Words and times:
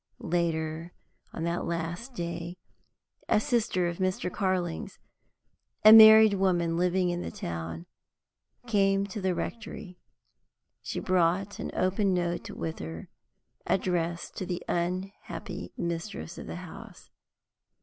Later 0.33 0.93
on 1.31 1.43
that 1.43 1.63
last 1.65 2.15
day, 2.15 2.57
a 3.29 3.39
sister 3.39 3.87
of 3.87 3.99
Mr. 3.99 4.33
Carling's 4.33 4.97
a 5.85 5.93
married 5.93 6.33
woman 6.33 6.75
living 6.75 7.11
in 7.11 7.21
the 7.21 7.29
town 7.29 7.85
came 8.65 9.05
to 9.05 9.21
the 9.21 9.35
rectory. 9.35 9.99
She 10.81 10.99
brought 10.99 11.59
an 11.59 11.69
open 11.75 12.15
note 12.15 12.49
with 12.49 12.79
her, 12.79 13.09
addressed 13.67 14.35
to 14.37 14.47
the 14.47 14.63
unhappy 14.67 15.71
mistress 15.77 16.39
of 16.39 16.47
the 16.47 16.55
house. 16.55 17.11